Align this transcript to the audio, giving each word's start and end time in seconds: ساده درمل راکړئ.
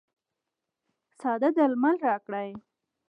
ساده 1.19 1.49
درمل 1.57 1.95
راکړئ. 2.05 2.49